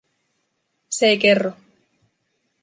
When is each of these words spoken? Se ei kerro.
Se 0.95 1.05
ei 1.11 1.17
kerro. 1.23 1.51